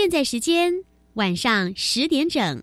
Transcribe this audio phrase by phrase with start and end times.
[0.00, 2.62] 现在时间晚上十点整。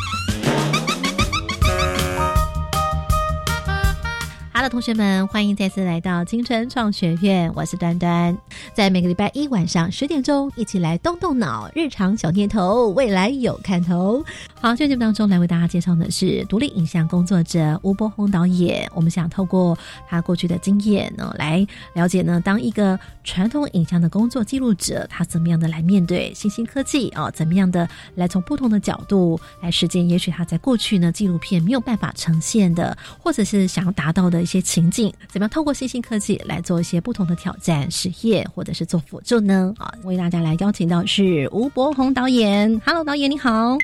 [4.61, 8.37] 好的，同学们，欢迎再次来到青春创学院，我是端端。
[8.75, 14.23] 在每个礼拜一晚上十点钟，一起来动动脑，日常小念头，未来有看头。
[14.53, 18.87] 好，这节目当中来为大家介绍的是独立影像工作者吴伯宏导演。
[18.93, 19.75] 我们想透过
[20.07, 27.31] 他过去的经验呢，来了解呢，当一个传统影像的工作记录者，他怎么样的来面对新兴科技啊？
[27.31, 30.07] 怎么样的来从不同的角度来实践？
[30.07, 34.45] 也许他在过去呢，纪录片没有办法呈现的，或者是想要达到的。
[34.51, 39.73] 一些情境，怎么样透过新兴科技来做一些不同的挑战实验，或者是做辅助呢？
[39.77, 42.81] 啊，为大家来邀请到是吴伯宏导演。
[42.85, 43.77] Hello，导演你好。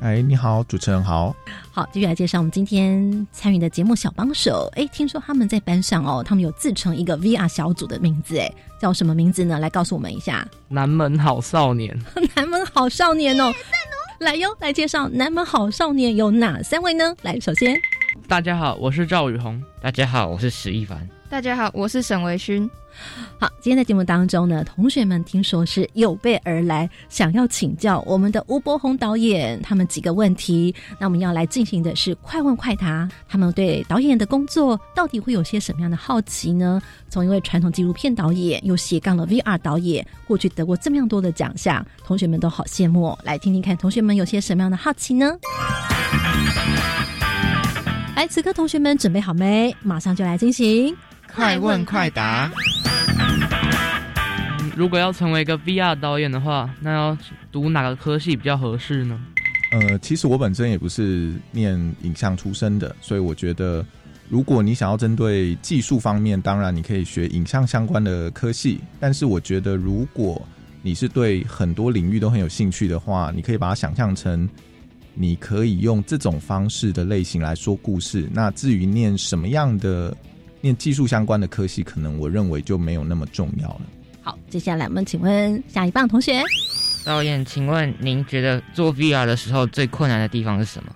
[0.00, 1.36] 哎，你好，主持人好。
[1.70, 4.72] 好，继续来介绍我们今天参与的节目小帮手。
[4.76, 9.58] 哎，听说他们在班上哦，他们有自成一个 VR 小组的名字，哎，叫什么名字呢？
[9.58, 10.48] 来告诉我们一下。
[10.68, 11.94] 南门好少年。
[12.34, 13.52] 南门好少年哦，
[14.20, 17.14] 来哟，来介绍南门好少年有哪三位呢？
[17.20, 17.78] 来，首先。
[18.26, 19.62] 大家好，我是赵宇宏。
[19.80, 21.08] 大家好，我是史一凡。
[21.30, 22.68] 大家好，我是沈维勋。
[23.38, 30.74] 好，今天的节目当中呢，同学们听说是有备而来，想要请教我们的吴伯宏导演他们几个问题。
[30.98, 36.80] 那我们要来进行的是快问快答，他们对导演的工作到底会有些什么样的好奇呢？
[37.08, 43.16] 从一位传统纪录片导演，又斜杠了 VR 导演，过去得过这么样多的奖项，同学们都好羡慕。
[43.22, 45.38] 来听听看，同学们有些什么样的好奇呢？
[48.18, 49.72] 来，此刻同学们准备好没？
[49.80, 50.92] 马上就来进行
[51.32, 52.50] 快问快答。
[54.74, 57.16] 如果要成为一个 VR 导演的话，那要
[57.52, 59.20] 读哪个科系比较合适呢？
[59.70, 63.86] 呃，其实我本身也不是念影像出身的，所以我觉得，
[64.28, 68.80] 如果你想要针对技术方面，当然你可以学影像相关的科系。
[68.98, 70.44] 但是我觉得，如果
[70.82, 74.48] 你是对很多领域都很有兴趣的话，你可以把它想象成。
[75.20, 78.28] 你可以用这种方式的类型来说故事。
[78.32, 80.16] 那至于念什么样的、
[80.60, 83.80] 念技术相关的科系，可能我认为就没有那么重要了。
[84.22, 86.40] 好，接下来我们请问下一棒同学
[87.04, 90.94] 导演，请问您觉得做 VR 的时候最困难的地方是什么？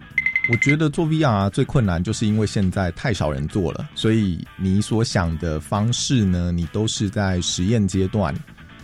[0.50, 8.32] 我觉得做 VR 最困难，就是因为现在太少人做了，所以你所想的方式呢，你都是在实验阶段，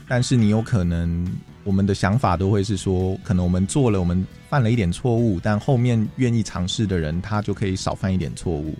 [0.08, 1.24] 但是你有可能。
[1.68, 8.74] 我们的想法都会是说，可能我们做了，我们犯了一点错误，但后面愿意尝试的人，他就可以少犯一点错误。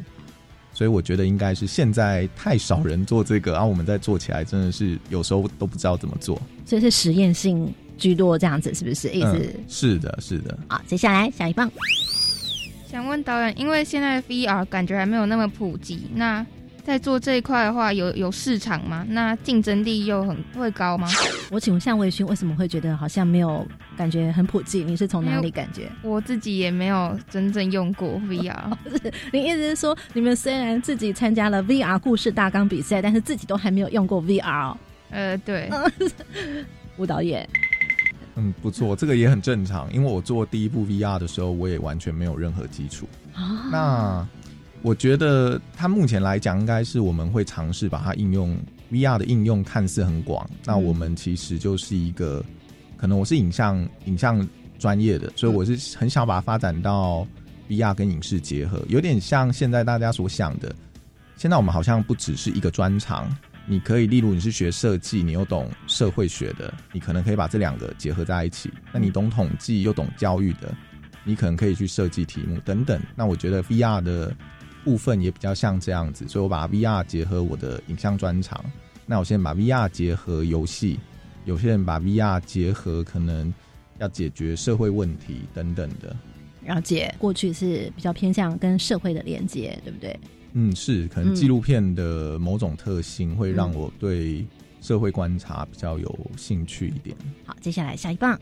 [0.72, 6.40] 所以我觉得应该是现在太少人做这个，然后我们在做起来真的是有时候都不知道怎么做。
[6.64, 9.10] 所以是实验性居多，这样子是不是？
[9.10, 10.58] 意思是的，是的。
[10.68, 11.70] 好，接下来下一棒。
[12.90, 16.46] 想问导演，因为现在 VR 感觉还没有那么普及，那。
[16.88, 19.04] 在做这一块的话，有有市场吗？
[19.10, 21.06] 那竞争力又很会高吗？
[21.50, 24.82] 我请问向卫勋，为什么会觉得好像没有感觉很普及？
[24.84, 25.92] 你是从哪里感觉？
[26.00, 28.74] 我自己也没有真正用过 VR。
[29.34, 34.74] 你意思是说，你们虽然自己参加了 VR 故事大纲比赛，但是自己都还没有用过 VR？
[35.10, 35.68] 呃，对。
[36.96, 37.46] 吴导演，
[38.36, 43.06] 嗯，不错，这个也很正常，因为我做第一部 VR 的时候，我也完全没有任何基础。
[43.70, 44.26] 那。
[44.80, 48.56] 我觉得它目前来讲，应该是我们会尝试把它应用
[48.92, 50.48] VR 的应用，看似很广。
[50.64, 52.44] 那我们其实就是一个，
[52.96, 54.46] 可能我是影像影像
[54.78, 57.26] 专业的，所以我是很想把它发展到
[57.68, 60.72] VR 跟影视结合，有点像现在大家所想的。
[61.36, 63.28] 现在我们好像不只是一个专长，
[63.66, 68.72] 你可以，例如你是学设计，你又懂社会学的，你可能可以把这两个结合在一起。
[68.92, 70.72] 那你懂统计又懂教育的，
[71.24, 73.02] 你可能可以去设计题目等等。
[73.16, 74.32] 那我觉得 VR 的。
[74.84, 78.64] 部分也比较像这样子，所以我把 VR 结合我的影像专长。
[79.06, 80.98] 那我现在把 VR 结合游戏，
[81.44, 83.52] 有些人把 VR 结合可能
[83.98, 86.14] 要解决社会问题等等的。
[86.64, 90.18] 了解，过去是比较偏向跟社会的连接，对不对？
[90.52, 94.44] 嗯，是，可能纪录片的某种特性会让我对
[94.80, 97.16] 社会观察比较有兴趣一点。
[97.46, 98.38] 好，接下来下一棒。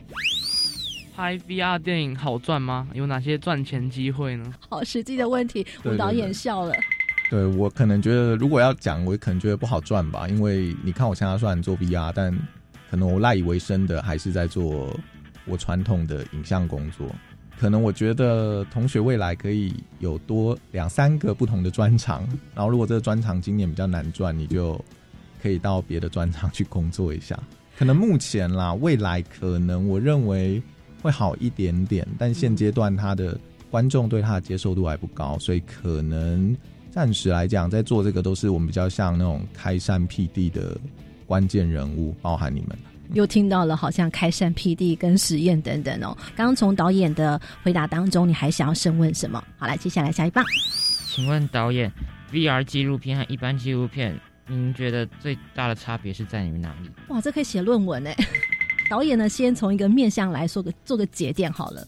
[1.17, 2.87] 拍 VR 电影好赚吗？
[2.93, 4.53] 有哪些赚钱机会呢？
[4.69, 6.71] 好实际的问题，吴导演笑了。
[7.31, 10.27] 对我可能觉得，如果要讲，我可能觉得不好赚吧。
[10.27, 12.31] 因为你看，我现在虽然做 VR，但
[12.91, 14.95] 可能我赖以为生的还是在做
[15.45, 17.07] 我传统的影像工作。
[17.57, 24.79] 可能我觉得同学未来可以有多两三个不同的专长，然后如果这个专长今年比较难赚，你就
[25.41, 27.39] 可以到别的专长去工作一下。
[27.75, 30.61] 可能目前啦，未来可能我认为
[31.01, 33.37] 会好一点点，但现阶段他的
[33.69, 36.55] 观众对他的接受度还不高，所以可能
[36.91, 40.77] 暂时来讲，在做这个都是我们比较像那种开山辟地的
[41.25, 42.77] 关键人物，包含你们。
[43.13, 46.17] 又听到了好像开山辟地跟实验等等哦。
[46.35, 49.41] 刚刚从导演的回答当中，你还想要深问什么？
[49.57, 50.43] 好，来接下来下一棒。
[51.07, 51.89] 请问导演
[52.33, 56.89] ，VR 纪录片和一般纪录片，您觉得最大的差别是在于哪里？
[57.07, 58.11] 哇，这可以写论文呢。
[58.89, 61.85] 导演呢，先从一个面向来说个做个节点好了。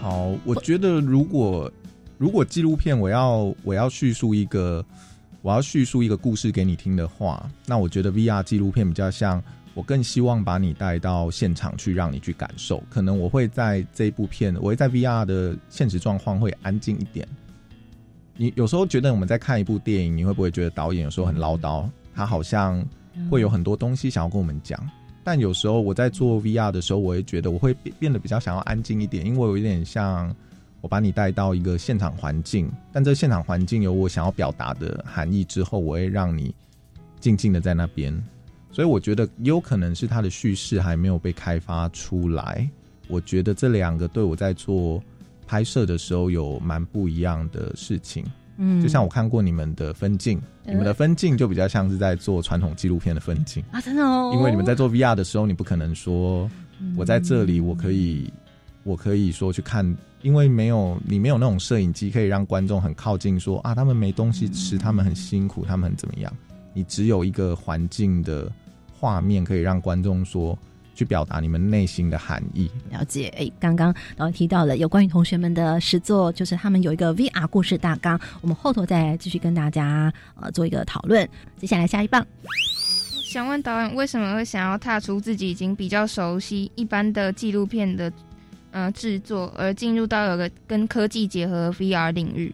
[0.00, 1.70] 好，我觉得如果。
[2.16, 4.84] 如果纪录片我要我要叙述一个
[5.40, 9.42] 我要叙述一个故事给你听的话，那我觉得 VR 纪录片比较像，
[9.72, 12.82] 我更希望把你带到现场去，让你去感受。
[12.90, 17.26] 可能我会在这一部片，我会在 VR 的现实状况会安静一点。
[18.40, 21.86] 你有时候觉得我们在看一部电影，你会不会觉得导演有时候很唠叨？
[22.14, 22.82] 他好像
[23.30, 24.80] 会有很多东西想要跟我们讲。
[25.22, 30.34] 但有时候我在做 VR 的时候，我会觉得我会变变得比较想要安静一点，因为我有一点像。
[30.82, 36.54] 我把你带到一个现场环境，但这现场环境有我想要表达的含义之后，我会让你
[37.18, 38.10] 静静的在那边。
[38.72, 42.66] 所以我觉得有可能是它的叙事还没有被开发出来。
[43.08, 45.02] 我觉得这两个对我在做
[45.50, 48.24] 拍摄的时候有蛮不一样的事情。
[48.56, 54.30] 嗯，就像我看过你们的分镜，你们的分镜就比较像是在做传统纪录片的分镜啊，真的哦。
[54.32, 56.48] 因为你们在做 VR 的时候，你不可能说
[56.96, 58.32] 我在这里，我可以，
[58.84, 59.84] 我可以说去看。
[60.22, 66.32] 因为没有你没有那种摄影机可以让观众很靠近，说啊，他们没东西吃，他们很辛苦，他们很怎么样？
[66.72, 68.48] 你只有一个环境的
[68.92, 70.56] 画面可以让观众说
[70.94, 72.70] 去表达你们内心的含义。
[72.90, 81.28] 了解，哎，刚刚导演提到了有关于同学们的实作，就是他们有一个 VR 故事大纲，我们后头再继续跟大家呃做一个讨论。
[81.56, 82.26] 接下来下一棒，
[83.24, 88.12] 想问导演为什么会想要踏出自己已经比较熟悉一般的纪录片的？
[88.72, 92.52] 呃，制作而进入到有个跟科技结合 VR 领域。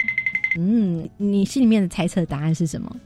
[0.56, 2.96] 嗯，你心里面的猜测答案是什么？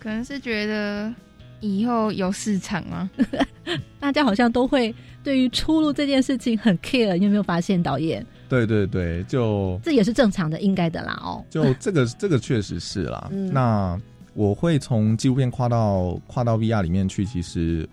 [0.00, 1.14] 可能是觉得
[1.60, 3.10] 以后有市场吗？
[3.98, 4.94] 大家好像都会
[5.24, 7.16] 对于出路这件事情很 care。
[7.16, 8.24] 你有没有发现，导演？
[8.48, 11.20] 对对对，就这也是正常的，应该的啦。
[11.22, 13.28] 哦，就这个这个确实是啦。
[13.52, 13.98] 那
[14.34, 17.88] 我会从纪录片跨到跨到 VR 里面去，其实。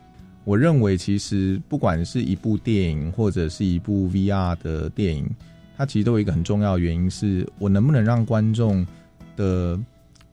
[0.46, 5.26] 我认为，其实不管是一部电影或者是一部 VR 的电影，
[5.78, 8.86] 它其实都有一个很重要的原因，是我能不能让观众
[9.38, 9.80] 的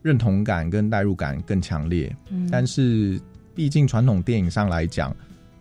[0.02, 2.14] 认同感跟代入感更强烈。
[2.30, 3.20] 嗯，但是
[3.54, 5.14] 毕竟传统电影上来讲，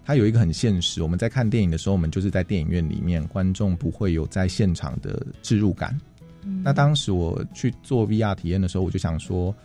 [0.06, 6.00] 它有一个很现实，我们在看电影的时候，我们就是在电影院里面，观众不会有在现场的置入感。
[6.64, 9.56] 那当时我去做 VR 体验的时候，我就想说。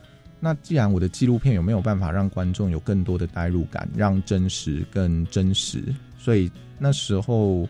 [0.41, 5.83] 那既然我的纪录片有没有办法让观众有更多的代入感，让真实更真实？
[6.19, 7.67] 所以那时候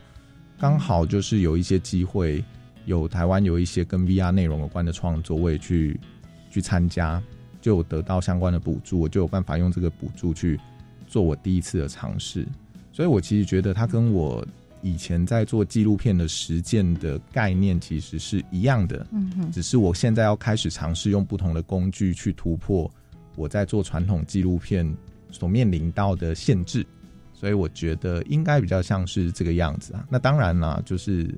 [0.58, 2.42] 刚好就是有一些机会，
[2.86, 6.00] 有台湾有一些跟 VR 内容有关的创作，我也去
[6.54, 7.20] 去参加，
[7.60, 10.60] 就得到相关的补助，我就有办法用这个补助去
[11.08, 12.46] 做我第一次的尝试。
[12.92, 14.46] 所以我其实觉得它跟我。
[14.86, 22.90] 以前在做纪录片的实践的概念其实是一样的，嗯哼，只是我现在要开始尝试用不同的工具去突破
[23.34, 24.86] 我在做传统纪录片
[25.30, 26.86] 所面临到的限制，
[27.32, 30.06] 所以我觉得应该比较像是这个样子啊。
[30.10, 31.34] 那当然啦，就是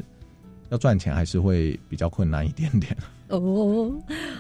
[0.71, 2.97] 要赚钱还是会比较困难一点点。
[3.29, 3.93] 哦，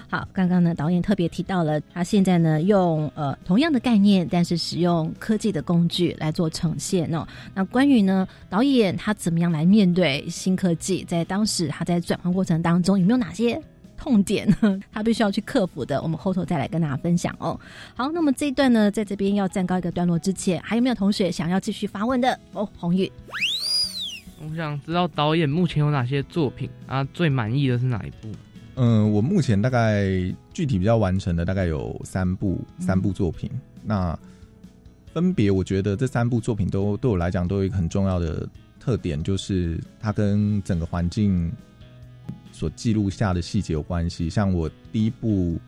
[0.09, 7.27] 好，刚刚呢，导演特别提到了，他现在呢用呃同样的概念，但是使用科技的工具来做呈现哦。
[7.53, 13.61] 那关于呢，导演他怎么样来面对新科技，在当时他在转换过程当中有没有哪些
[13.97, 14.81] 痛点呢？
[14.93, 17.59] 他必须要去克服的，我们后头再来跟大家分享哦。
[17.97, 22.39] 好，那么这一段呢，在这边要暂告一个段落之前，还有没有同学想要继续发问的？
[22.53, 23.11] 哦，红宇，
[24.49, 27.03] 我想知道导演目前有哪些作品啊？
[27.13, 28.29] 最满意的是哪一部？
[28.79, 30.05] 嗯，我目前大概
[30.53, 33.51] 具体比较完成的大概有三部三部作品。
[33.83, 34.17] 那
[35.15, 38.47] 分别，我觉得这三部作品都对我来讲都有一个很重要的
[38.79, 41.51] 特点，就是它跟整个环境
[42.53, 44.29] 所记录下的细节有关系。
[44.29, 45.59] 像我第一部，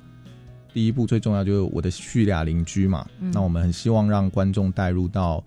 [0.75, 3.09] 第一部最重要就是我的叙利亚邻居嘛。
[3.19, 5.43] 那我们很希望让观众带入到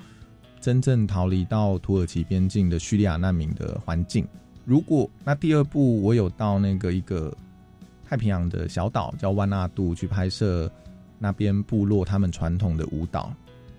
[0.60, 4.28] 真正逃离到土耳其边境的叙利亚难民的环境。
[4.66, 7.32] 如果那第二部我有到那个一个。
[8.12, 10.70] 太平洋的小岛叫万纳度去拍摄
[11.18, 13.34] 那边部落他们传统的舞蹈。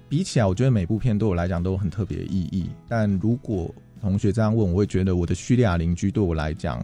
[0.08, 2.70] 比起来，我觉得每部片对我来讲都有很特别的意义。
[2.88, 3.70] 但如果
[4.00, 6.82] 同学这样问，我会觉得我的叙利亚邻居对我来讲，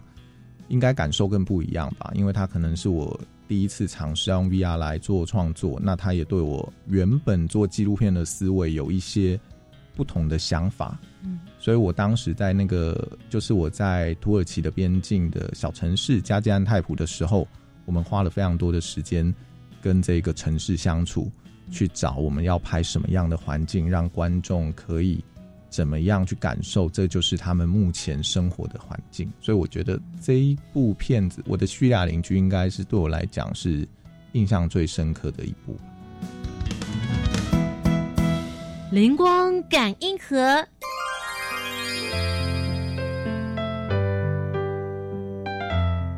[0.68, 9.40] 应该感受更不一样吧，因为他可能是我第一次尝试用 VR 来做创作，那他也对我原本做纪录片的思维有一些
[9.98, 10.96] 不同的想法。
[11.24, 17.46] 嗯，所以我当时在那个就是我在土耳其的边境的小城市加济安泰普的时候，
[17.84, 19.34] 我们花了非常多的时间
[19.82, 21.28] 跟这个城市相处。
[21.70, 25.22] 去找我们要拍什么样的环境，让观众可以
[25.68, 29.30] 怎么样去感受，这就是他们目前生活的环境。
[29.38, 33.86] 所以我觉得这一部片子，我的叙利亚邻居应该是对我来讲是
[34.32, 35.76] 印象最深刻的一部。
[38.90, 40.66] 灵光感应盒。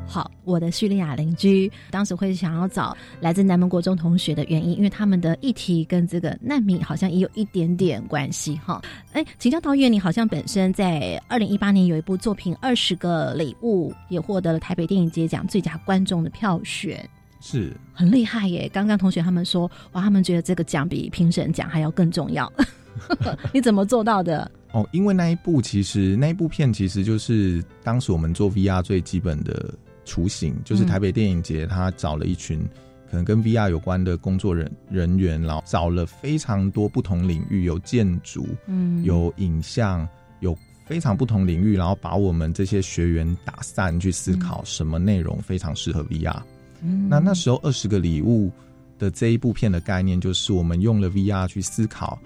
[0.07, 8.81] 好，我的叙利亚邻居当时会想要找来自南门国中同学的原因，因为他们的议题跟这个难民好像也有一点点关系哈。
[9.15, 17.09] 哎，请教导演，你好像本身在二零一八年有一部作品《二十个礼物》，也获得了台北电影节奖最佳观众的票选，
[17.41, 18.71] 是很厉害耶。
[18.73, 22.53] 刚刚同学他们说，哇，他们觉得这个奖比评审奖还要更重要，
[23.53, 24.51] 你怎么做到的？
[24.73, 29.75] 哦，因为那一部其实那一部片其实就是当时我们做 VR 最基本的。
[30.07, 32.67] 雏形就是台北电影节，他找了一群
[33.09, 40.09] 可能跟 VR 有关的工作人人员，然后找了非常多不同领域，有建筑，嗯，有影像，
[40.41, 46.43] 有非常不同领域，然后把我们这些学员打散去思考什么内容非常适合 VR。
[46.81, 48.51] 那那时候二十个礼物
[48.99, 52.19] 的这一部片的概念，就是我们用了 VR 去思考，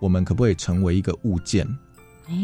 [0.00, 1.66] 我们可不可以成为一个物件？
[2.28, 2.34] 哎，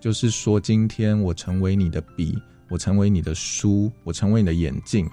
[0.00, 2.38] 就是说今天我成为你的笔。
[2.68, 5.04] 我成为你的书，我成为你的眼镜。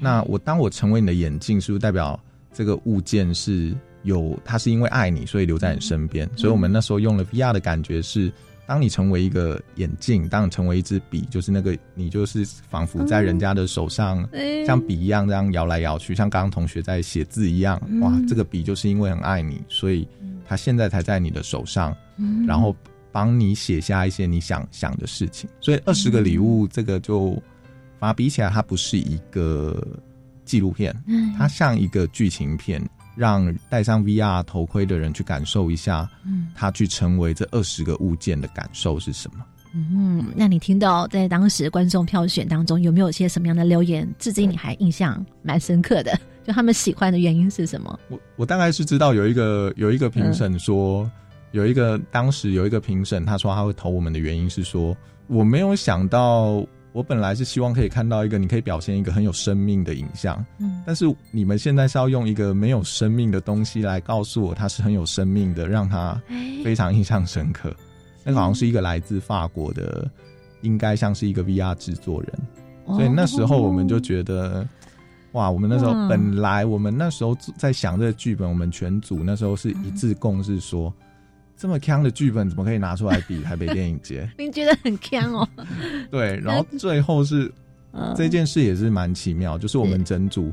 [0.00, 2.18] 那我当我成为你的眼镜，是不是代表
[2.52, 6.28] 这个物件是有它是因为爱你，所以留在你身边？
[6.36, 8.32] 所以我们那时候用了 VR 的感觉是，
[8.66, 14.26] 当你成为一个眼镜，当你成为一支笔，就是那个你就是仿佛在人家的手上，
[14.66, 17.80] 像笔一样这样摇来摇去，像刚刚同学在写字一样。
[18.00, 20.08] 哇，这个笔就是因为很爱你，所以
[20.46, 21.96] 他现在才在你的手上，
[22.46, 22.74] 然后。
[23.14, 27.40] 帮你写下一些你想想的事情，所以二十个礼物这个就，
[28.00, 29.80] 反而比起来，它不是一个
[30.44, 30.92] 纪录片，
[31.38, 32.84] 它像一个剧情片，
[33.16, 39.44] 让戴上 VR 头盔的人去感受一下，嗯，他去成为这二十个物件的感受是什么？
[39.72, 46.18] 嗯，那你听到在当时观众票选当中有没有些什么样的留言，至今你还印象蛮深刻的？
[46.46, 47.98] 就他们喜欢的原因是什么？
[48.08, 51.10] 我我大概是知道有一个有一个评审说。
[51.52, 54.92] 有一个当时有一个评审，他说他会投我们的原因是说，
[55.28, 66.22] 我没有想到，我本来是希望可以看到一个你可以表现一个很有生命的影像，嗯，但是你们现在是要用一个没有生命的东西来告诉我它是很有生命的，让它
[66.62, 67.74] 非常印象深刻。
[68.22, 70.08] 那个好像是一个来自法国的，
[70.60, 72.32] 应该像是一个 VR 制作人，
[72.86, 74.64] 所以那时候我们就觉得，
[75.32, 80.94] 哇，我们那时候本来我们那时候在想这个剧本，我们全组那时候是一致共识说。
[81.64, 84.30] 这么强的剧本怎么可以拿出来比台北电影节？
[84.36, 85.48] 您觉得很强哦？
[86.10, 87.50] 对，然后最后是
[88.14, 90.52] 这件事也是蛮奇妙，就是我们整组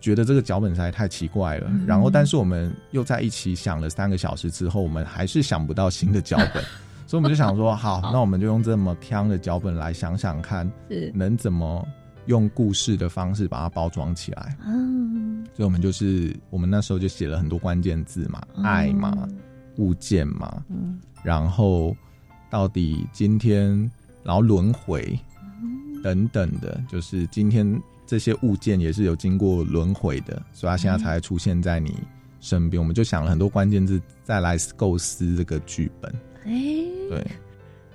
[0.00, 6.60] 觉得这个脚本实在太奇怪了，然后但是我们又在一起想了三个小时之后，我们还是想不到新的脚本，
[7.06, 10.68] 所以我们就想说，好，那我们就用这么强的脚本来想想看，
[11.14, 11.86] 能怎么
[12.26, 14.58] 用故事的方式把它包装起来。
[14.66, 19.28] 嗯，所以我们就是我们那时候就写了很多关键字嘛，爱嘛。
[19.80, 21.96] 物件嘛，嗯，然后
[22.50, 23.90] 到底今天，
[24.22, 25.18] 然后轮回
[26.04, 31.94] 等等的，就是今天这些物件也是有经过轮回的，所以它现在才会出现在你
[32.40, 32.80] 身边。
[32.80, 36.12] 我们就想了很多关键字，再来构思这个剧本。
[36.44, 36.52] 哎，
[37.08, 37.26] 对，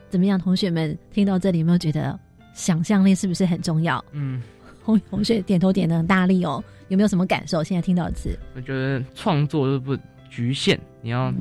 [0.10, 0.40] 怎么样？
[0.40, 2.20] 同学们听到这里有没有觉得
[2.54, 4.04] 想象力是不是很重要？
[4.12, 4.42] 嗯，
[4.84, 7.64] 同同学点头点的很大力哦，有没有什么感受？
[7.64, 9.98] 现在听到词，我觉得创作就不
[10.30, 11.34] 局限，你要。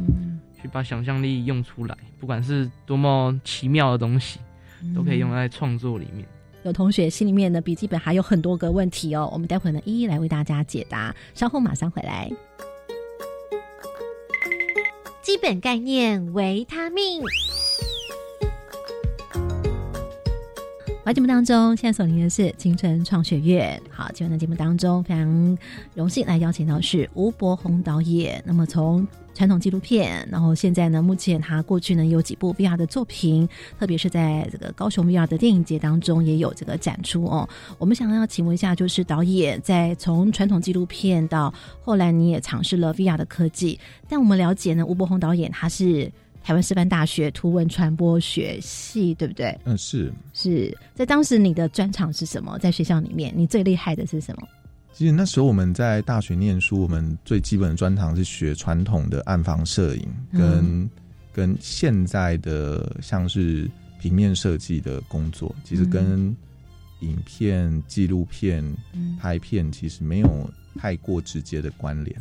[0.64, 4.40] 去把想象力用出来，不管是多么奇妙的东西，
[4.94, 6.26] 都可以用在创作里面。
[6.62, 11.14] 有同学心里面的笔记本还有很多个问题哦，我们待会呢一一来为大家解答。
[11.35, 12.33] 稍后马上回来。
[15.21, 17.21] 基本概念：维他命。
[21.04, 23.78] 在节目当中，现在锁定的是青春创学院。
[23.90, 25.58] 好，今天的节目当中，非常
[25.94, 28.42] 荣幸来邀请到是吴伯宏导演。
[28.46, 33.46] 那么从传统纪录片，然后现在呢，目前他过去呢有几部 VR 的作品，
[33.78, 37.46] 特别是在这个高雄 VR 的电影节当中也有这个展出哦。
[37.76, 46.11] 我们想要请问一下，就是导演在从传统纪录片到后来你也尝试了 VR 的科技，但我们了解呢，吴伯宏导演他是。
[46.44, 49.58] 台湾师范大学图文传播学系，对不对？
[49.64, 52.58] 嗯，是是在当时你的专长是什么？
[52.58, 54.46] 在学校里面，你最厉害的是什么？
[54.92, 60.90] 其实那时候我们在大学念书，我们最基本的专长是学传统的暗房摄影，跟
[61.32, 66.36] 跟现在的像是平面设计的工作，其实跟
[67.00, 68.62] 影片、纪录片
[69.18, 72.14] 拍片其实没有太过直接的关联。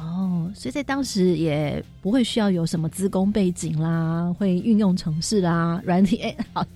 [0.00, 6.16] 哦，所以在当时也不会需要有什么资工背景啦，会运用城市啦、软体。
[6.18, 6.66] 哎，好，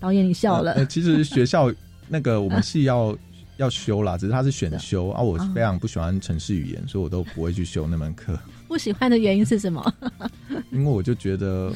[0.00, 0.84] 导演你笑了。
[0.86, 1.72] 其实学校
[2.08, 3.16] 那个我们系要
[3.58, 5.22] 要修啦，只是它是选修啊。
[5.22, 8.38] 我非常不喜欢城市语言，所以我都不会去修那门课。
[8.66, 9.94] 不喜欢的原因是什么？
[10.72, 11.72] 因为我就觉得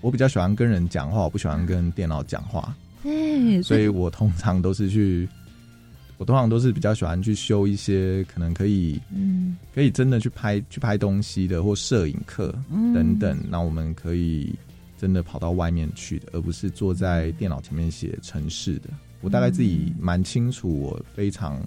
[0.00, 2.74] 我比较喜欢跟人讲话，我不喜欢跟电脑讲话。
[3.02, 5.28] 对，所以我通常都是去。
[6.18, 12.52] 我通常都是比较喜欢去修一些可能可以，嗯，可以真的去拍去拍东西的，或摄影课
[12.92, 13.38] 等等。
[13.48, 14.52] 那我们可以
[14.98, 18.90] 真的跑到外面去的，而不是坐在电脑前面写城市的。
[19.20, 21.60] 我大概自己蛮清楚，我非常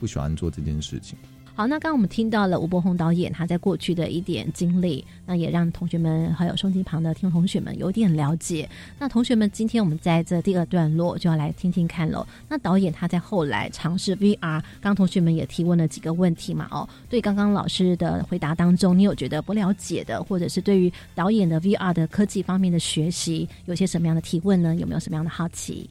[0.00, 1.18] 不喜欢做这件事情。
[1.58, 8.70] 好，那刚刚我们听到了吴伯宏导演他在过去的一点经历，那也让同学们还有收机旁的听众同学们有点了解。
[8.96, 12.24] 那同学们，今天我们在这第二段落就要来听听看喽。
[12.48, 16.68] 那导演他在后来尝试 VR，刚同学们也提问了几个问题嘛？
[16.70, 24.76] 哦，对，刚刚老师的回答当中，你有觉得不了解的，或者是对于导演的 VR 的科技方面的学习，有些什么样的提问呢？
[24.76, 25.90] 有没有什么样的好奇？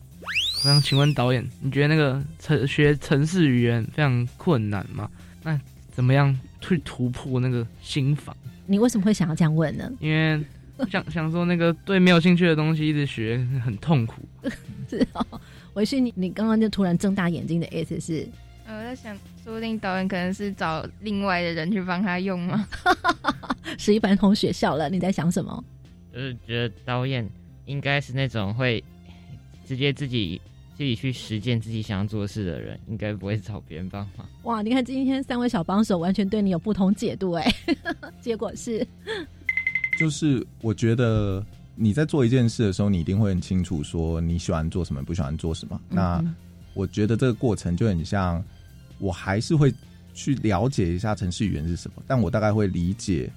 [0.64, 5.10] 我想请问导演，你觉得那个城学城市语言非常困难吗？
[5.48, 5.58] 那
[5.89, 8.36] 怎么样去突破那个心房？
[8.66, 9.89] 你为什么会想要这样问呢？
[10.01, 10.44] 因为
[10.92, 14.22] 想想说那个对没有兴趣的东西一直学很痛苦。
[14.89, 15.25] 是哦，
[15.74, 18.27] 我是你，你刚刚就突然睁大眼睛的意思是？
[18.68, 22.68] 我在想，说不定导演可能是找另外的人去帮他用吗？
[23.80, 25.63] 史一凡同学笑了，你在想什么？
[26.13, 27.26] 就是觉得导演
[27.63, 28.84] 应该是那种会
[29.65, 30.41] 直接自己。
[30.78, 34.28] 自己去实践自己想要做事的人，应该不会找别人帮忙。
[34.44, 37.52] 哇，你看今天三位小帮手完全对你有不同解读哎，
[38.22, 38.86] 结果是，
[39.98, 41.44] 就是我觉得
[41.76, 45.82] 你在做一件事的时候，你一定会很清楚说你喜欢做什么，不喜欢做什么。
[45.90, 46.24] 那
[46.76, 48.44] 我觉得这个过程就很像，
[49.00, 49.74] 我还是会
[50.13, 53.32] 去了解一下程序语言是什么，但我大概会理解。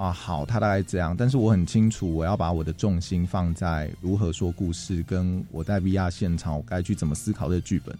[0.00, 7.94] 啊，好，他大概这样，但是我很清楚，我要把我的重心放在如何说故事，跟我在 VR 现场我该去怎么思考这个剧本，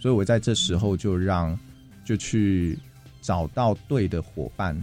[0.00, 1.58] 所以我在这时候就让
[2.06, 2.78] 就去
[3.20, 4.74] 找到对的伙伴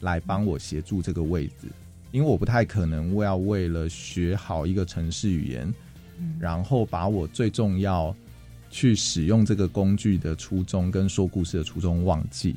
[0.00, 1.66] 来帮我协助这个位置，
[2.10, 5.72] 因为我不太可能我要为了学好一个城市语言，
[6.38, 8.14] 然后把我最重要
[8.68, 12.54] 去使用这个工具的初衷跟说故事的初衷忘记。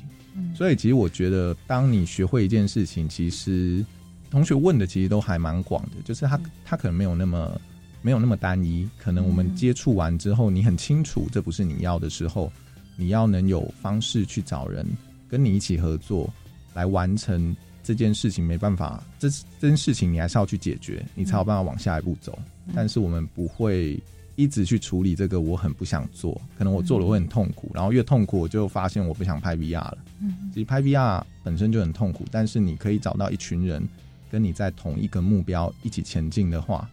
[0.54, 3.84] 所以，其实我觉得，当你学会一件事情，其实
[4.30, 7.60] 同学问的其实都还蛮广的，就是他他可能没有那么
[8.02, 8.88] 没有那么单一。
[8.98, 12.52] 可能我们接触完之后，你很清楚这不是你要的时候，
[12.96, 14.86] 你要能有方式去找人
[15.28, 16.32] 跟你一起合作
[16.74, 18.44] 来完成这件事情。
[18.44, 19.28] 没办法，这
[19.60, 22.38] 这件事情你还是要去解决，你才有办法往下一步走。
[22.74, 23.98] 但是我们不会。
[24.36, 29.98] 一直去处理这个，我很不想做，可能我做了会很痛苦，然后越痛苦我就发现我不想拍 VR 了。
[30.20, 33.82] 嗯其实拍 VR 本身就很痛苦，但是你可以找到一群人
[34.30, 36.88] 跟你在同一个目标一起前进的话，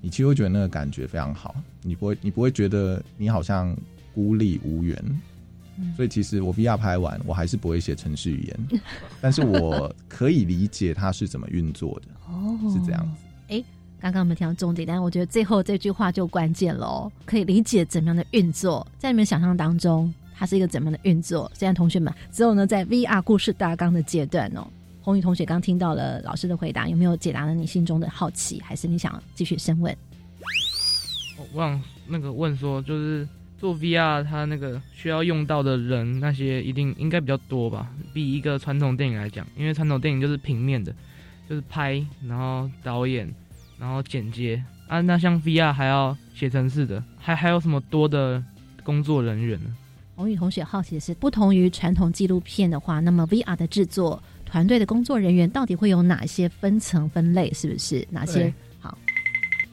[0.00, 3.76] 你其实会觉得那个感觉非常好，你不会你不会觉得你好像
[4.14, 5.20] 孤立无援。
[5.96, 8.80] 所以其实我 VR 拍完，我还是不会写程序语言，
[9.22, 12.08] 但是我可以理解它是怎么运作的。
[12.26, 13.22] 哦，是这样子。
[13.48, 13.64] 哎。
[14.00, 21.50] 刚刚我们提到重点，但是我觉得最后这句话就关键喽，可以理解怎么样的运作，在你们想象当中，它是一个怎么样的运作？
[21.54, 24.64] 现在同学们只有呢在 VR 故事大纲的阶段哦。
[25.02, 28.60] 红宇同学刚听到了老师的回答，有没有解答了你心中的好奇？
[28.60, 29.96] 还是你想继续深问？
[31.52, 33.26] 我想那个问说，就是
[33.58, 37.90] 做 VR，它那个需要用到的人，那些一定应该比较多吧？
[38.14, 40.94] 比一个传统电影来讲，因为传统电影就是平面的，
[41.48, 43.28] 就是拍，然后导演。
[43.78, 48.42] 然后剪接啊，那像 VR 还要写程式的，还还有什么多的
[48.82, 49.70] 工作人员呢？
[50.16, 57.52] 红宇同学好奇的是，不同于传统纪录片的话，那么 VR 的制作团队的工作人员到底会有哪些分层分类？
[57.52, 58.52] 是不是哪些？
[58.80, 58.98] 好，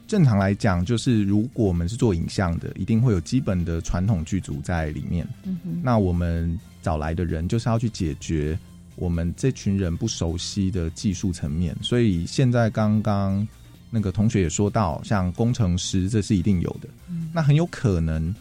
[0.08, 5.28] 正常来讲，就是如果我们是做影像的，一定会有基本的传统剧组在里面。
[5.46, 8.56] 嗯哼，那我们找来的人就是要去解决
[8.96, 13.48] 我们这群人不熟悉的技术层面，所以现在刚刚
[13.90, 16.90] 那个同学也说到，像工程师这是一定有的。
[17.10, 17.30] 嗯。
[17.34, 18.34] 那很有可能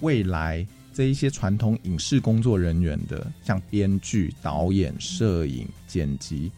[0.00, 6.50] 未来这一些传统影视工作人员的，像编剧、导演、摄影、剪辑，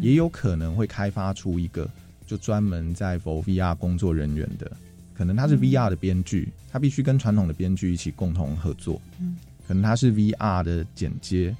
[0.00, 1.88] 也有可能会开发出一个
[2.26, 4.70] 就专门在 for VR 工作人员的，
[5.14, 9.00] 可能他是 VR 的编剧，他必须跟传统的编剧一起共同合作。
[9.20, 9.36] 嗯，
[9.68, 11.54] 可能他是 VR 的剪接，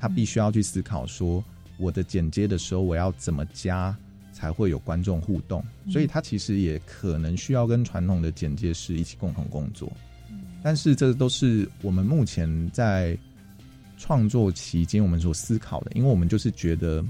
[0.00, 1.44] 他必须要去思考说，
[1.76, 3.94] 我的剪接的时候我要怎么加
[4.44, 9.90] 才会有观众互动，所以他其实也可能需要跟传统的剪接师一起共同工作。
[10.62, 13.16] 但是这都是我们目前在
[13.96, 17.02] 创作期间我们所思考的，因为我们就是觉得，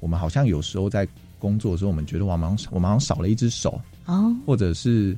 [0.00, 1.06] 我们好像有时候在
[1.38, 5.16] 工作的时候，我们觉得我们好像我们好像少了一只手，哦，或者是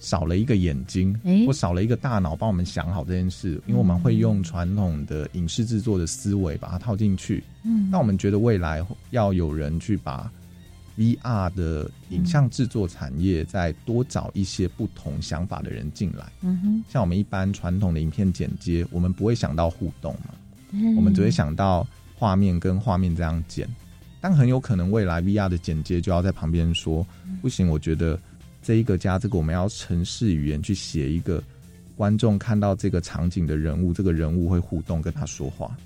[0.00, 7.44] 少了一个眼睛，诶或少了一个大脑帮我们想好这件事，因为我们会用传统的影视制作的思维把它套进去。
[7.64, 7.88] 嗯。
[7.90, 10.30] 那我们觉得未来要有人去把
[10.96, 16.24] VR 的影像制作产业再多找一些不同想法的人进来。
[16.42, 20.34] 嗯哼，像我们一般传统的影片剪接，我们不会想到互动嘛，
[20.70, 23.68] 嗯我们只会想到画面跟画面这样剪。
[24.20, 27.06] 但很有可能未来 VR 的剪接就要在旁边说，
[27.42, 28.18] 不行，我觉得
[28.62, 31.42] 这一个加这个，我们要程式语言去写一个
[31.94, 35.76] 观众看到这个场景的人物，这个人物会互动跟他说话。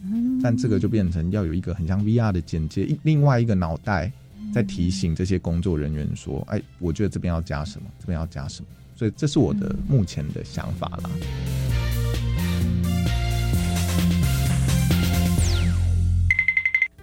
[0.41, 4.13] 但这个就变成要有一个很像 VR 的剪接，另外一个脑袋
[4.53, 11.11] 在提醒这些工作人员说：“哎，我觉得这边要加什么，这边要加什么。”所以这是我的目前的想法啦。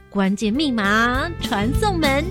[0.09, 2.23] 关键密码传送门。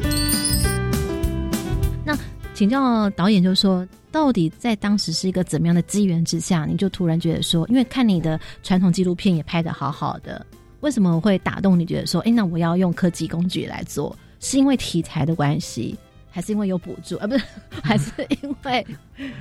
[2.05, 2.19] 那
[2.55, 10.45] 请教导演，就是说，到底在当时是一个怎么样的机缘之下，你就突然觉得说，因为看你的传统纪录片也拍的好好的，
[10.81, 11.85] 为什么会打动你？
[11.85, 15.97] 觉得说，哎，那我要用科技工具来做，是因为题材的关系，
[16.31, 17.27] 还是因为有补助啊？
[17.27, 17.45] 不是，
[17.83, 18.87] 还是因为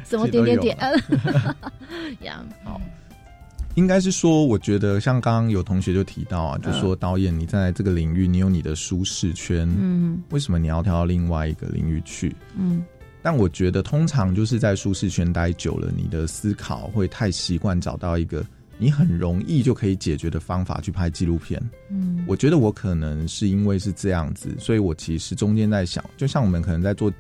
[0.06, 0.78] 什么点点点？
[2.24, 2.80] 呀，好，
[3.76, 12.34] 应该是说，我觉得像刚刚有同学就提到啊，就嗯说导演你在这个领域，你有你的舒适圈，嗯为什么你要跳到另外一个领域去？
[12.58, 12.84] 嗯
[13.22, 18.46] 但我觉得通常就是在舒适圈待久了，你的思考会太习惯找到一个
[18.78, 21.62] 你很容易就可以解决的方法去拍纪录片。
[21.90, 27.12] 嗯，我觉得我可能是因为是这样子，所以我其实中间在想，就像我们可能在做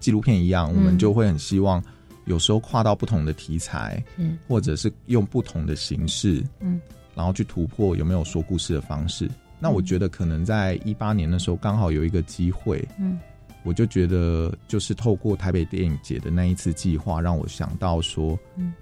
[0.00, 0.76] 纪录片一样，嗯。
[0.76, 1.82] 我们就会很希望
[2.26, 6.80] 有时候跨到不同的题材，嗯或者是用不同的形式，嗯，
[7.14, 9.28] 然后去突破有没有说故事的方式。
[9.60, 13.18] 那我觉得可能在一八年的时候，刚好有一个机会，嗯。
[13.64, 18.72] 我就觉得就是透过台北电影节的那一次计划，让我想到说，嗯，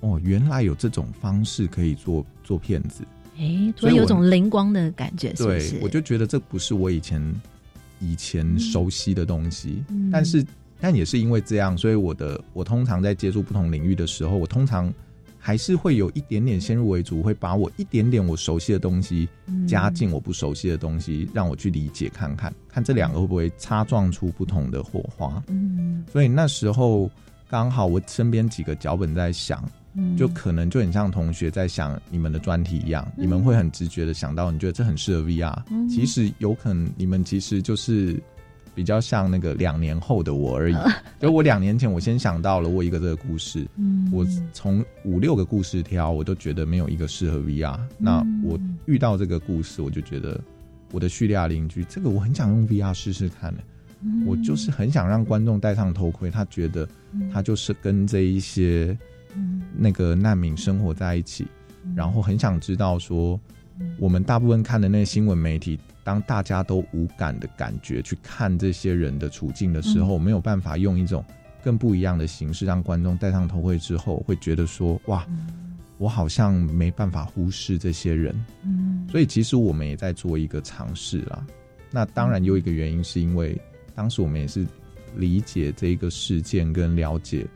[0.00, 3.04] 哦，原来有这种方式可以做做骗子。
[3.38, 7.22] 哎，所以有种灵光的感觉，是不对是？，我就觉得这不是我以前
[8.00, 10.44] 以前熟悉的东西，嗯但是
[10.80, 14.92] 但也是因为这样，所以我的我通常在接触不同领域的时候，我通常
[15.38, 25.40] 还是会有一点点先入为主，会把我一点点我熟悉的东西嗯加进我不熟悉的东西，让我去理解看看，看这两个会不会擦撞出不同的火花。
[25.46, 27.08] 嗯所以那时候
[27.48, 29.62] 刚好我身边几个脚本在想，
[29.94, 35.88] 嗯，就可能就很像同学在想你们的专题一样，你们会很直觉的想到，你觉得这很适合 VR，、嗯。
[35.88, 38.20] 其实有可能你们其实就是
[38.74, 40.76] 比较像那个两年后的我而已。
[41.18, 44.08] 就我两年前我先想到了我一个这个故事，嗯。
[44.12, 47.78] 我从五六个故事挑，我都觉得没有一个适合 VR。
[47.96, 50.40] 那嗯我遇到这个故事，我就觉得
[50.92, 53.52] 我的叙利亚邻居这个我很想用 VR 试试看。
[53.56, 53.62] 的。
[54.02, 54.24] 嗯。
[54.26, 56.88] 我就是很想让观众戴上头盔，他觉得
[57.32, 58.98] 他就是跟这一些嗯
[59.76, 61.46] 那个难民生活在一起，
[61.94, 63.38] 然后很想知道说，
[63.98, 71.24] 我们大部分看的那些新闻媒体，当大家都无感的感觉去看这些人的处境的时候，没有办法用一种
[71.62, 75.26] 更不一样的形式让观众戴上头盔之后，会觉得说，哇，
[75.98, 78.34] 我好像没办法忽视这些人。
[78.64, 79.06] 嗯。
[79.10, 81.46] 所以其实我们也在做一个尝试啦。
[81.90, 83.58] 那当然有一个原因是因为
[83.94, 84.66] 当时我们也是
[85.16, 87.46] 理解这个事件跟了解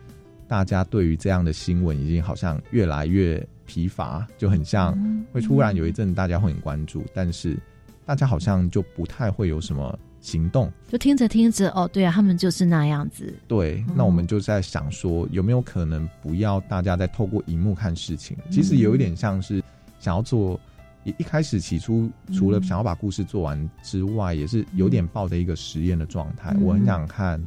[0.53, 4.95] 大家对于这样的新闻已经好像越来越疲乏，就很像
[5.33, 7.59] 会突然有一阵大家会很关注，但是
[8.05, 10.71] 大家好像就不太会有什么行动。
[10.91, 18.37] 就听着听着，哦，对啊，他们就是那样子，对，那我们就在想说，有没有可能不要大家再透过荧幕看事情？
[18.51, 19.65] 其实有一点像是
[20.01, 20.61] 想要做，
[21.05, 26.55] 一一开始起初除了想要把故事做完之外，也是有点抱着一个实验的状态。
[26.59, 27.43] 嗯我很想看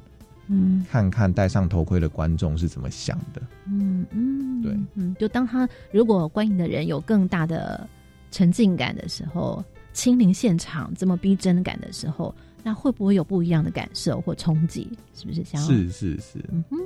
[0.48, 3.42] 嗯看看戴上头盔的观众是怎么想的。
[3.68, 7.88] 嗯嗯，对，嗯，就当他如果观影的人有更大的
[8.32, 14.88] 沉浸感的时候，亲临现场这么逼真感的时候，那会不会有不一样的感受或冲击？
[15.14, 15.68] 是不是想要？
[15.68, 16.78] 是是是，嗯哼，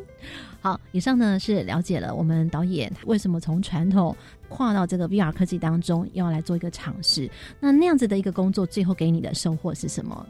[0.61, 4.15] 好，以上呢是了解了我们导演为什么从传统
[4.47, 7.29] 跨到这个 VR 科技当中，要来做一个尝试。
[7.59, 10.25] 那那样子的一个工作，最后给你的收获是什么？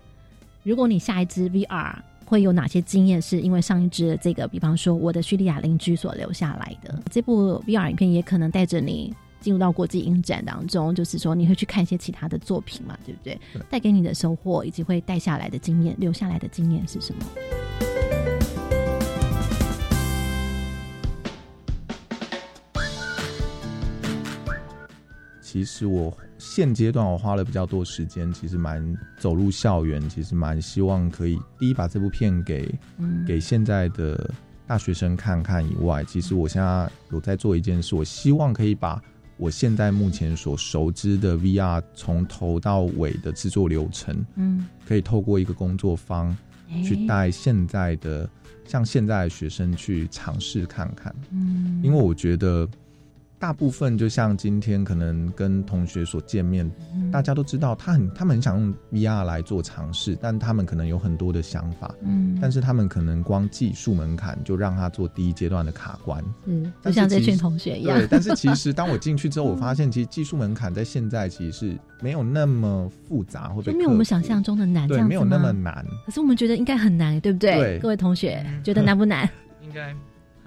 [0.64, 1.96] 如果你下一支 VR
[2.30, 9.12] 会有哪些经验，是因为上一支这个，比方说我的叙利亚邻居所留下来的这部 VR 影片，也可能带着你。
[9.42, 13.40] 进入到国际影展当中，就是说你会去看一些其他的作品嘛，对不对？
[13.54, 17.26] 对带给你的收获以及会带下来的经验、留下来的经验是什么？
[25.42, 33.26] 其实我现阶段我花了比较多时间，其实蛮走入校园，其实蛮希望可以第一把这部片给嗯。
[33.28, 34.34] 给现在的
[34.66, 39.02] 大学生看看以外，其实我现在有在做一件事，我希望可以把
[39.36, 46.36] 我现在目前所熟知的 VR 从头到尾的制作流程，嗯，可以透过一个工作坊
[46.84, 48.30] 去诶带现在的
[48.66, 52.68] 像现在的学生去尝试看看，嗯，因为我觉得
[53.40, 66.24] 大部分就像今天可能跟同学所见面，嗯大家都知道他很他们很想用 VR 来做尝试，但他们可能有很多的想法，嗯，但是他们可能光技术门槛就让他做第一阶段的卡关。
[66.46, 75.86] 嗯就像这群同学一样对，，但是其实 当我进去之后，我发现其实技术门槛在现在其实是没有那么复杂，或者没有我们想象中的难，这对，样子没有那么难。
[76.06, 77.56] 可是我们觉得应该很难，对不对？
[77.56, 79.28] 对各位同学嗯 觉得难不难？
[79.64, 79.96] 应该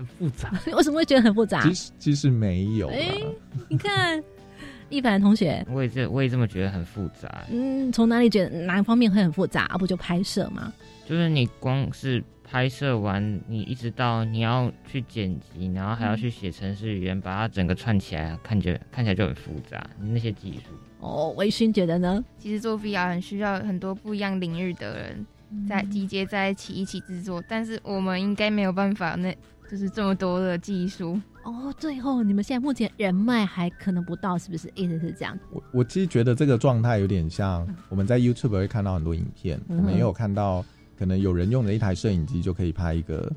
[0.03, 0.53] 很复杂。
[0.77, 1.75] 为什么会觉得很复杂其？
[1.75, 3.23] 实其实没有啦，哎
[3.69, 4.23] 你看，
[4.91, 9.63] 一凡同学，我也这我也这么觉得很复杂，嗯，从哪里觉得哪一方面会很复杂？
[9.67, 10.73] 啊不就拍摄吗？
[11.07, 19.85] 就是你光是拍摄完，你一直到你要去剪辑，然后还要去写程式语言，把它整个串起来，看着看起来就很复杂。
[20.01, 22.23] 你那些技术，哦，微醺觉得呢？
[22.39, 25.27] 其实做 VR 很需要很多不一样领域的人
[25.69, 29.35] 在集结在一起一起制作，但是我们应该没有办法，那
[29.73, 31.19] 就是这么多的技术。
[31.45, 34.71] 哦，最后你们现在目前人脉还可能不到，是不是？
[34.75, 35.37] 意思是这样？
[35.51, 40.63] 我我其实觉得这个状态有点像我们在 YouTube 会看到很多影片，嗯我们也有看到，
[40.99, 43.33] 可能有人用了一台摄影机就可以拍一个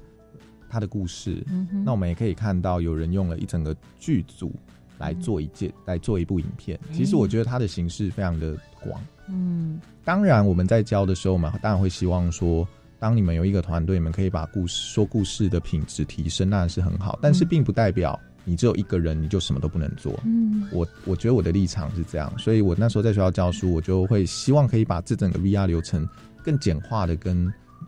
[0.69, 1.41] 他的故事。
[1.47, 4.53] 嗯那我们也可以看到有人用了一整个剧组
[4.97, 6.77] 来做一件、来做一部影片。
[6.91, 9.01] 其实我觉得它的形式非常的广。
[9.29, 12.67] 嗯当然，我们在教的时候，我们当然会希望说，
[12.99, 17.19] 当你们有一个团队，你们可以把故事说故事的品质提升，那是很好。
[17.21, 20.19] 但是并不代表你只有一个人，你就什么都不能做。
[20.25, 26.07] 嗯我我觉得我的立场是这样，所以我那时候在学校教书，我就会希望可以把这整个 VR 流程
[26.43, 27.45] 更简化的跟。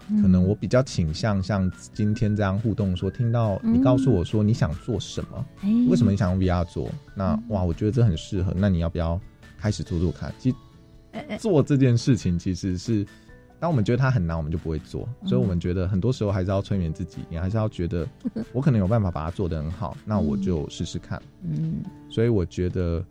[0.10, 6.90] 嗯可能我比较倾向像今天这样互动说，听到你告诉我说你想做什么，哎为什么你想用 VR 做？
[7.16, 8.54] 那哇，我觉得这很适合。
[8.56, 9.20] 那你要不要
[9.58, 10.34] 开始做做看？
[10.40, 10.58] 其实
[11.40, 13.06] 做这件事情其实是，
[13.60, 15.08] 当我们觉得它很难，我们就不会做。
[15.22, 18.08] 嗯所以我们觉得很多时候还是要催眠自己，你还是要觉得
[18.54, 21.22] 我可能有办法把它做得很好，那我就试试看。
[21.44, 23.04] 嗯所以我觉得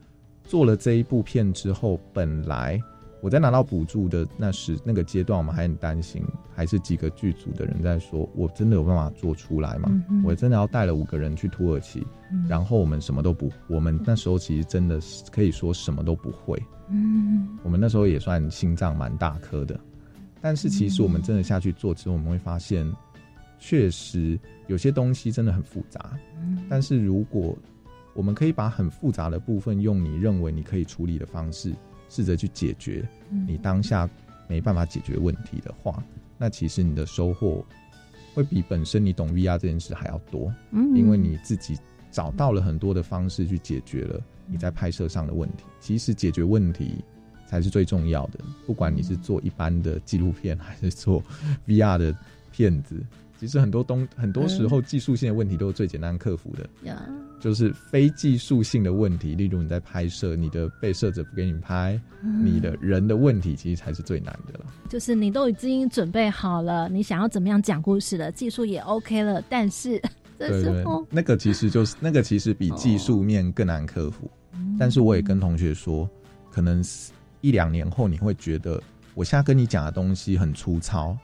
[0.44, 2.80] 做了这一部片之后，本来
[3.20, 6.22] 我在拿到补助的那时那个阶段，我们还很担心，
[6.54, 9.88] 还是几个剧组的人在说，我真的有办法做出来吗？
[10.08, 16.62] 嗯我真的要带了五个人去土耳其，嗯然后我们什么都不，我们那时候其实真的是可以说什么都不会。
[16.88, 19.78] 嗯我们那时候也算心脏蛮大颗的，
[20.40, 22.90] 但是其实我们真的下去做之后，我们会发现，
[23.58, 26.18] 确实有些东西真的很复杂。
[26.40, 27.56] 嗯但是如果
[28.14, 31.72] 我们可以把很复杂的部分用你认为你可以处理的方式，
[32.08, 33.06] 试着去解决
[33.46, 34.08] 你当下
[34.48, 36.02] 没办法解决问题的话，
[36.38, 37.64] 那其实你的收获
[38.34, 41.76] 会比本身你懂 VR 这件事还要多，嗯因为你自己
[42.10, 45.64] 找到了很多的方式去解决了你在拍摄上的问题。
[45.80, 47.04] 其实解决问题
[47.46, 51.22] 才是最重要的，不管你是做一般的纪录片 还是做
[51.66, 52.14] VR 的
[52.52, 53.02] 片子。
[53.38, 57.06] 其实很多东很多时候技术性的问题都是最简单克服的，呀
[57.38, 62.00] 就是非技术性的问题，例如你在拍摄，你的被摄者不给你拍，
[62.42, 64.64] 你的人的问题，其实才是最难的了。
[64.88, 70.00] 就是你都已经准备好了，你想要怎么样讲故事了，技术也 OK 了，但是
[70.38, 74.30] 这对对时候，那个其实就是 那个其实比技术面更难克服。
[74.78, 76.08] 但是我也跟同学说，
[76.50, 76.82] 可能
[77.46, 78.82] 一两年后你会觉得，
[79.14, 81.16] 我现在跟你讲的东西很粗糙，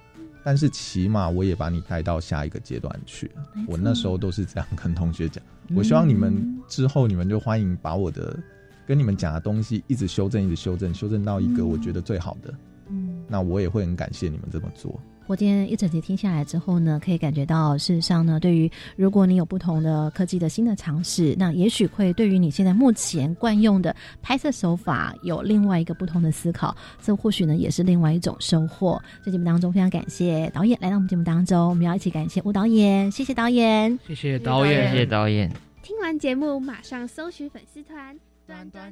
[0.44, 3.28] 但是起码我也把你带到下一个阶段去。
[3.66, 5.42] 我那时候都是这样跟同学讲，
[5.74, 8.38] 我希望你们之后你们就欢迎把我的
[8.86, 12.54] 跟你们讲的东西一直修正，一直修正，修正到一个我觉得最好的。
[12.88, 15.00] 嗯那我也会很感谢你们这么做。
[15.26, 29.00] 我今天一整集听下来之后呢，可以感觉到，事实上呢，对于如果你有不同的科技的新的尝试，那也许会对于你现在目前惯用的拍摄手法有另外一个不同的思考，这或许呢也是另外一种收获。
[29.24, 35.50] 在节目当中，非常感谢导演来到我们节目当中，我们要一起感谢吴导演，谢谢导演，谢谢导演，谢谢导演。
[35.82, 38.90] 听完节目马上搜寻粉丝团端端。